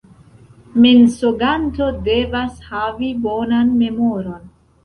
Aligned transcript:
Mensoganto 0.85 1.91
devas 2.09 2.57
havi 2.71 3.13
bonan 3.27 3.73
memoron. 3.83 4.53